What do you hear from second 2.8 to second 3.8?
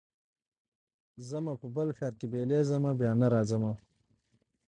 بیا نه راځمه